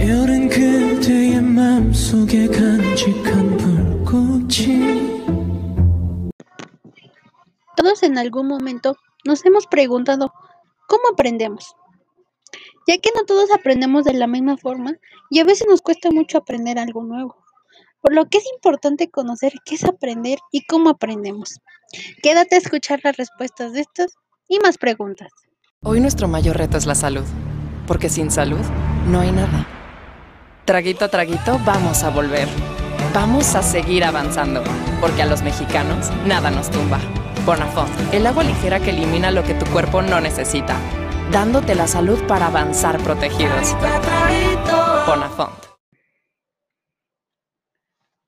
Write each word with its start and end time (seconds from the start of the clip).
여린 0.00 0.48
그대의 0.48 1.40
맘속에 1.40 2.46
간직한 2.48 3.56
불꽃이 3.56 5.12
Todos 7.76 8.02
en 8.04 8.16
algún 8.16 8.46
momento 8.46 8.96
nos 9.24 9.44
hemos 9.44 9.66
preguntado 9.66 10.32
cómo 10.86 11.02
aprendemos, 11.12 11.74
ya 12.86 12.98
que 12.98 13.10
no 13.16 13.24
todos 13.24 13.50
aprendemos 13.50 14.04
de 14.04 14.14
la 14.14 14.26
misma 14.26 14.56
forma 14.56 14.92
y 15.30 15.40
a 15.40 15.44
veces 15.44 15.66
nos 15.68 15.82
cuesta 15.82 16.10
mucho 16.10 16.38
aprender 16.38 16.78
algo 16.78 17.02
nuevo, 17.02 17.36
por 18.00 18.14
lo 18.14 18.26
que 18.26 18.38
es 18.38 18.44
importante 18.54 19.10
conocer 19.10 19.54
qué 19.64 19.74
es 19.76 19.84
aprender 19.84 20.38
y 20.52 20.64
cómo 20.66 20.90
aprendemos. 20.90 21.60
Quédate 22.22 22.54
a 22.54 22.58
escuchar 22.58 23.00
las 23.02 23.16
respuestas 23.16 23.72
de 23.72 23.80
estas 23.80 24.14
y 24.48 24.58
más 24.60 24.78
preguntas. 24.78 25.32
Hoy 25.82 26.00
nuestro 26.00 26.28
mayor 26.28 26.58
reto 26.58 26.76
es 26.76 26.86
la 26.86 26.94
salud, 26.94 27.24
porque 27.86 28.08
sin 28.08 28.30
salud 28.30 28.60
no 29.08 29.20
hay 29.20 29.32
nada. 29.32 29.75
Traguito 30.67 31.05
a 31.05 31.07
traguito 31.07 31.57
vamos 31.65 32.03
a 32.03 32.09
volver. 32.09 32.45
Vamos 33.13 33.55
a 33.55 33.63
seguir 33.63 34.03
avanzando, 34.03 34.65
porque 34.99 35.21
a 35.21 35.25
los 35.25 35.41
mexicanos 35.41 36.11
nada 36.25 36.51
nos 36.51 36.69
tumba. 36.69 36.99
Bonafont, 37.45 37.89
el 38.13 38.27
agua 38.27 38.43
ligera 38.43 38.81
que 38.81 38.89
elimina 38.89 39.31
lo 39.31 39.43
que 39.43 39.53
tu 39.53 39.65
cuerpo 39.71 40.01
no 40.01 40.19
necesita, 40.19 40.77
dándote 41.31 41.73
la 41.73 41.87
salud 41.87 42.19
para 42.27 42.47
avanzar 42.47 43.01
protegidos. 43.01 43.77
Bonafont. 45.07 45.57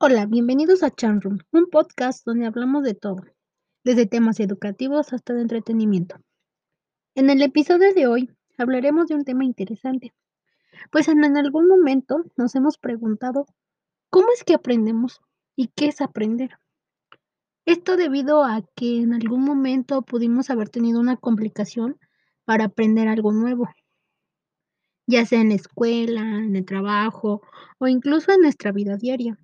Hola, 0.00 0.24
bienvenidos 0.24 0.82
a 0.82 0.90
Chanroom, 0.90 1.36
un 1.52 1.68
podcast 1.68 2.24
donde 2.24 2.46
hablamos 2.46 2.82
de 2.82 2.94
todo, 2.94 3.26
desde 3.84 4.06
temas 4.06 4.40
educativos 4.40 5.12
hasta 5.12 5.34
de 5.34 5.42
entretenimiento. 5.42 6.16
En 7.14 7.28
el 7.28 7.42
episodio 7.42 7.92
de 7.92 8.06
hoy 8.06 8.30
hablaremos 8.56 9.08
de 9.08 9.16
un 9.16 9.24
tema 9.24 9.44
interesante, 9.44 10.14
pues 10.90 11.08
en, 11.08 11.24
algún 11.36 11.68
momento 11.68 12.24
nos 12.36 12.54
hemos 12.54 12.78
preguntado 12.78 13.46
cómo 14.10 14.28
es 14.34 14.44
que 14.44 14.54
aprendemos 14.54 15.20
y 15.56 15.68
qué 15.68 15.88
es 15.88 16.00
aprender. 16.00 16.58
Esto 17.64 17.96
debido 17.96 18.44
a 18.44 18.62
que 18.74 19.00
en 19.00 19.14
algún 19.14 19.42
momento 19.44 20.02
pudimos 20.02 20.50
haber 20.50 20.68
tenido 20.68 21.00
una 21.00 21.16
complicación 21.16 21.98
para 22.44 22.64
aprender 22.64 23.08
algo 23.08 23.32
nuevo, 23.32 23.68
ya 25.06 25.24
sea 25.26 25.40
en 25.40 25.50
la 25.50 25.54
escuela, 25.54 26.20
en 26.20 26.56
el 26.56 26.64
trabajo 26.64 27.42
o 27.78 27.86
incluso 27.86 28.32
en 28.32 28.40
nuestra 28.40 28.72
vida 28.72 28.96
diaria. 28.96 29.38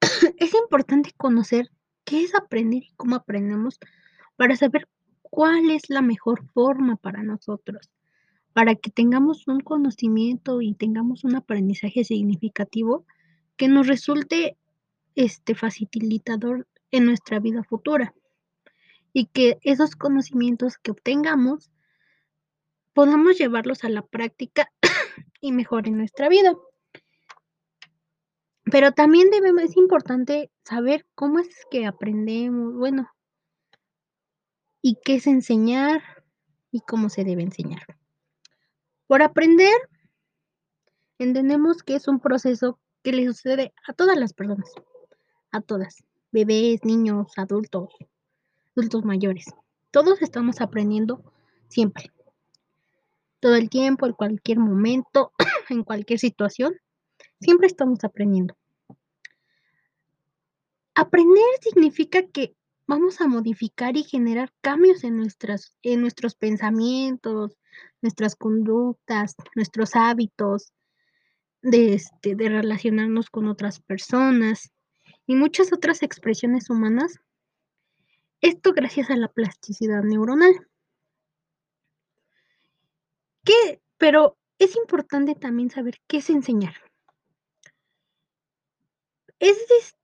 es 0.38 0.54
importante 0.54 1.12
conocer 1.16 1.70
qué 2.04 2.24
es 2.24 2.34
aprender 2.34 2.82
y 2.82 2.94
cómo 2.96 3.16
aprendemos 3.16 3.78
para 4.36 4.56
saber 4.56 4.88
cuál 5.22 5.70
es 5.70 5.88
la 5.88 6.02
mejor 6.02 6.46
forma 6.52 6.96
para 6.96 7.22
nosotros, 7.22 7.90
para 8.54 8.76
que 8.76 8.90
tengamos 8.90 9.48
un 9.48 9.60
conocimiento 9.60 10.62
y 10.62 10.74
tengamos 10.74 11.24
un 11.24 11.34
aprendizaje 11.34 12.04
significativo 12.04 13.04
que 13.56 13.68
nos 13.68 13.88
resulte 13.88 14.56
este 15.16 15.56
facilitador 15.56 16.66
en 16.92 17.04
nuestra 17.04 17.40
vida 17.40 17.64
futura 17.64 18.14
y 19.12 19.26
que 19.26 19.58
esos 19.62 19.96
conocimientos 19.96 20.78
que 20.78 20.92
obtengamos 20.92 21.72
podamos 22.92 23.36
llevarlos 23.38 23.82
a 23.82 23.88
la 23.88 24.02
práctica 24.02 24.70
y 25.40 25.50
mejoren 25.50 25.96
nuestra 25.96 26.28
vida. 26.28 26.54
Pero 28.70 28.92
también 28.92 29.30
debemos, 29.30 29.64
es 29.64 29.76
importante 29.76 30.50
saber 30.64 31.06
cómo 31.16 31.40
es 31.40 31.48
que 31.72 31.86
aprendemos, 31.86 32.74
bueno, 32.74 33.10
y 34.80 34.96
qué 35.04 35.16
es 35.16 35.26
enseñar 35.26 36.02
y 36.70 36.80
cómo 36.80 37.08
se 37.08 37.24
debe 37.24 37.42
enseñar. 37.42 37.82
Por 39.06 39.22
aprender, 39.22 39.74
entendemos 41.18 41.82
que 41.82 41.94
es 41.94 42.08
un 42.08 42.20
proceso 42.20 42.78
que 43.02 43.12
le 43.12 43.26
sucede 43.26 43.74
a 43.86 43.92
todas 43.92 44.16
las 44.16 44.32
personas, 44.32 44.72
a 45.52 45.60
todas, 45.60 46.04
bebés, 46.32 46.84
niños, 46.84 47.32
adultos, 47.36 47.90
adultos 48.74 49.04
mayores. 49.04 49.46
Todos 49.90 50.22
estamos 50.22 50.60
aprendiendo 50.60 51.22
siempre, 51.68 52.10
todo 53.40 53.56
el 53.56 53.68
tiempo, 53.68 54.06
en 54.06 54.14
cualquier 54.14 54.58
momento, 54.58 55.32
en 55.68 55.84
cualquier 55.84 56.18
situación, 56.18 56.74
siempre 57.40 57.66
estamos 57.66 58.02
aprendiendo. 58.02 58.56
Aprender 60.94 61.44
significa 61.60 62.26
que 62.26 62.56
vamos 62.86 63.20
a 63.20 63.28
modificar 63.28 63.96
y 63.96 64.04
generar 64.04 64.52
cambios 64.60 65.04
en, 65.04 65.16
nuestras, 65.16 65.76
en 65.82 66.00
nuestros 66.00 66.34
pensamientos, 66.34 67.56
nuestras 68.02 68.36
conductas, 68.36 69.34
nuestros 69.54 69.96
hábitos, 69.96 70.72
de, 71.62 71.94
este, 71.94 72.34
de 72.34 72.48
relacionarnos 72.50 73.30
con 73.30 73.48
otras 73.48 73.80
personas 73.80 74.70
y 75.26 75.34
muchas 75.34 75.72
otras 75.72 76.02
expresiones 76.02 76.68
humanas. 76.68 77.18
Esto 78.42 78.74
gracias 78.74 79.10
a 79.10 79.16
la 79.16 79.28
plasticidad 79.28 80.02
neuronal. 80.02 80.68
¿Qué? 83.44 83.80
Pero 83.96 84.36
es 84.58 84.76
importante 84.76 85.34
también 85.34 85.70
saber 85.70 85.98
qué 86.06 86.18
es 86.18 86.28
enseñar. 86.28 86.74
Es 89.38 89.96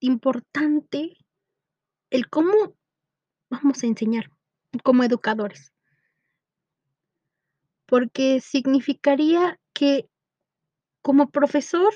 importante 0.00 1.16
el 2.10 2.28
cómo 2.28 2.76
vamos 3.50 3.82
a 3.82 3.86
enseñar 3.86 4.30
como 4.82 5.04
educadores. 5.04 5.72
Porque 7.86 8.40
significaría 8.40 9.58
que 9.72 10.08
como 11.02 11.30
profesor 11.30 11.94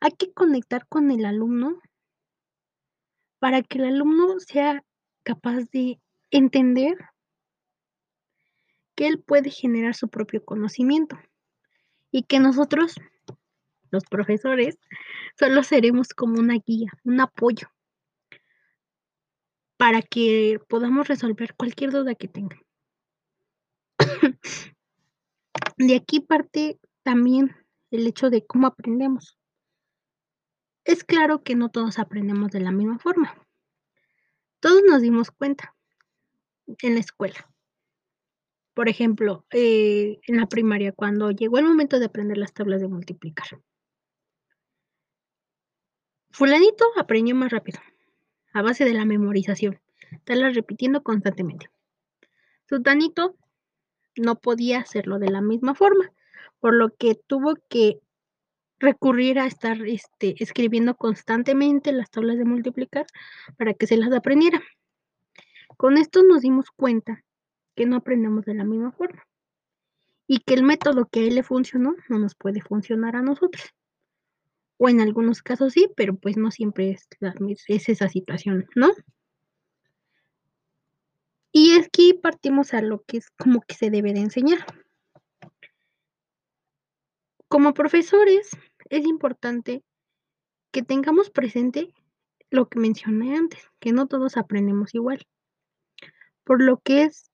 hay 0.00 0.12
que 0.12 0.32
conectar 0.32 0.86
con 0.88 1.10
el 1.10 1.24
alumno 1.24 1.80
para 3.38 3.62
que 3.62 3.78
el 3.78 3.84
alumno 3.84 4.40
sea 4.40 4.84
capaz 5.22 5.64
de 5.72 6.00
entender 6.30 6.96
que 8.96 9.06
él 9.06 9.20
puede 9.20 9.50
generar 9.50 9.94
su 9.94 10.08
propio 10.08 10.44
conocimiento 10.44 11.16
y 12.10 12.24
que 12.24 12.40
nosotros, 12.40 12.96
los 13.90 14.04
profesores, 14.04 14.76
solo 15.38 15.62
seremos 15.62 16.08
como 16.08 16.40
una 16.40 16.54
guía, 16.54 16.90
un 17.04 17.20
apoyo 17.20 17.68
para 19.78 20.02
que 20.02 20.60
podamos 20.68 21.08
resolver 21.08 21.54
cualquier 21.54 21.92
duda 21.92 22.14
que 22.14 22.28
tengan. 22.28 22.60
de 25.78 25.96
aquí 25.96 26.20
parte 26.20 26.78
también 27.02 27.56
el 27.90 28.06
hecho 28.06 28.28
de 28.28 28.44
cómo 28.44 28.66
aprendemos. 28.66 29.38
Es 30.84 31.04
claro 31.04 31.42
que 31.42 31.54
no 31.54 31.70
todos 31.70 31.98
aprendemos 31.98 32.50
de 32.50 32.60
la 32.60 32.72
misma 32.72 32.98
forma. 32.98 33.34
Todos 34.60 34.82
nos 34.82 35.00
dimos 35.00 35.30
cuenta 35.30 35.74
en 36.82 36.94
la 36.94 37.00
escuela. 37.00 37.48
Por 38.74 38.88
ejemplo, 38.88 39.46
eh, 39.50 40.18
en 40.26 40.36
la 40.38 40.46
primaria, 40.46 40.92
cuando 40.92 41.30
llegó 41.30 41.58
el 41.58 41.66
momento 41.66 41.98
de 41.98 42.06
aprender 42.06 42.36
las 42.36 42.52
tablas 42.52 42.80
de 42.80 42.88
multiplicar. 42.88 43.46
Fulanito 46.30 46.84
aprendió 46.96 47.34
más 47.34 47.50
rápido, 47.50 47.80
a 48.52 48.62
base 48.62 48.84
de 48.84 48.94
la 48.94 49.04
memorización, 49.04 49.80
estarlas 50.10 50.54
repitiendo 50.54 51.02
constantemente. 51.02 51.70
Sultanito 52.68 53.36
no 54.16 54.36
podía 54.40 54.80
hacerlo 54.80 55.18
de 55.18 55.30
la 55.30 55.40
misma 55.40 55.74
forma, 55.74 56.10
por 56.60 56.74
lo 56.74 56.94
que 56.96 57.14
tuvo 57.14 57.54
que 57.68 58.00
recurrir 58.78 59.38
a 59.38 59.46
estar 59.46 59.80
este, 59.86 60.34
escribiendo 60.42 60.96
constantemente 60.96 61.92
las 61.92 62.10
tablas 62.10 62.38
de 62.38 62.44
multiplicar 62.44 63.06
para 63.56 63.74
que 63.74 63.86
se 63.86 63.96
las 63.96 64.12
aprendiera. 64.12 64.62
Con 65.76 65.96
esto 65.96 66.22
nos 66.22 66.42
dimos 66.42 66.70
cuenta 66.70 67.24
que 67.74 67.86
no 67.86 67.96
aprendemos 67.96 68.44
de 68.44 68.54
la 68.54 68.64
misma 68.64 68.92
forma 68.92 69.26
y 70.26 70.40
que 70.40 70.54
el 70.54 70.62
método 70.62 71.06
que 71.06 71.20
a 71.20 71.22
él 71.24 71.36
le 71.36 71.42
funcionó 71.42 71.94
no 72.08 72.18
nos 72.18 72.34
puede 72.34 72.60
funcionar 72.60 73.16
a 73.16 73.22
nosotros. 73.22 73.74
O 74.78 74.88
en 74.88 75.00
algunos 75.00 75.42
casos 75.42 75.74
sí, 75.74 75.90
pero 75.96 76.16
pues 76.16 76.36
no 76.36 76.50
siempre 76.50 76.90
es, 76.90 77.08
es 77.66 77.88
esa 77.88 78.08
situación, 78.08 78.66
¿no? 78.74 78.90
Y 81.52 81.72
aquí 81.78 82.14
partimos 82.14 82.74
a 82.74 82.82
lo 82.82 83.02
que 83.04 83.18
es 83.18 83.30
como 83.30 83.60
que 83.62 83.74
se 83.74 83.90
debe 83.90 84.12
de 84.12 84.20
enseñar. 84.20 84.64
Como 87.48 87.74
profesores, 87.74 88.50
es 88.90 89.06
importante 89.06 89.82
que 90.70 90.82
tengamos 90.82 91.30
presente 91.30 91.92
lo 92.50 92.68
que 92.68 92.78
mencioné 92.78 93.36
antes, 93.36 93.70
que 93.80 93.92
no 93.92 94.06
todos 94.06 94.36
aprendemos 94.36 94.94
igual, 94.94 95.26
por 96.44 96.62
lo 96.62 96.78
que 96.78 97.02
es 97.02 97.30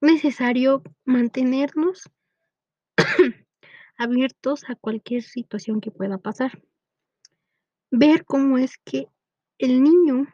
necesario 0.00 0.82
mantenernos 1.04 2.10
abiertos 3.96 4.68
a 4.68 4.74
cualquier 4.74 5.22
situación 5.22 5.80
que 5.80 5.90
pueda 5.90 6.18
pasar. 6.18 6.62
Ver 7.92 8.24
cómo 8.24 8.56
es 8.58 8.78
que 8.84 9.08
el 9.58 9.82
niño 9.82 10.28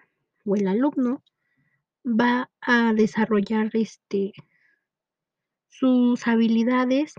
o 0.44 0.56
el 0.56 0.69
alumno 0.69 1.23
va 2.05 2.50
a 2.61 2.93
desarrollar 2.93 3.70
este 3.73 4.32
sus 5.69 6.26
habilidades 6.26 7.14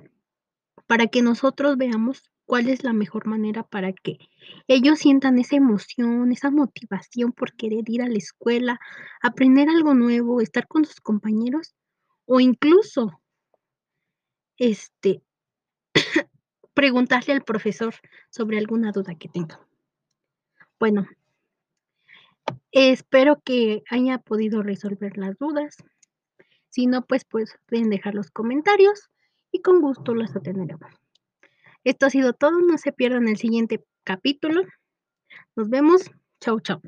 para 0.86 1.08
que 1.08 1.22
nosotros 1.22 1.78
veamos 1.78 2.32
cuál 2.46 2.70
es 2.70 2.84
la 2.84 2.94
mejor 2.94 3.26
manera 3.26 3.64
para 3.64 3.94
que 3.94 4.18
ellos 4.68 5.00
sientan 5.00 5.40
esa 5.40 5.56
emoción, 5.56 6.32
esa 6.32 6.52
motivación 6.52 7.34
por 7.34 7.54
querer 7.56 7.84
ir 7.88 8.02
a 8.04 8.08
la 8.08 8.18
escuela, 8.18 8.80
aprender 9.22 9.70
algo 9.70 9.96
nuevo, 9.96 10.40
estar 10.40 10.68
con 10.68 10.86
sus 10.86 11.02
compañeros 11.02 11.76
o 12.26 12.40
incluso 12.40 13.22
este 14.58 15.24
preguntarle 16.74 17.34
al 17.34 17.44
profesor 17.44 17.96
sobre 18.30 18.60
alguna 18.60 18.92
duda 18.92 19.16
que 19.16 19.30
tenga. 19.30 19.68
Bueno, 20.80 21.08
espero 22.72 23.42
que 23.44 23.84
haya 23.90 24.20
podido 24.20 24.62
resolver 24.62 25.18
las 25.18 25.38
dudas. 25.38 25.78
Si 26.70 26.86
no, 26.86 27.06
pues, 27.06 27.26
pues 27.26 27.58
pueden 27.66 27.90
dejar 27.90 28.14
los 28.14 28.30
comentarios 28.30 29.10
y 29.52 29.62
con 29.62 29.82
gusto 29.82 30.14
las 30.14 30.36
atenderemos. 30.36 30.94
Esto 31.84 32.06
ha 32.06 32.10
sido 32.10 32.34
todo. 32.34 32.60
No 32.60 32.78
se 32.78 32.92
pierdan 32.92 33.28
el 33.28 33.38
siguiente 33.38 33.84
capítulo. 34.04 34.62
Nos 35.56 35.70
vemos. 35.70 36.04
Chau, 36.40 36.60
chau. 36.60 36.82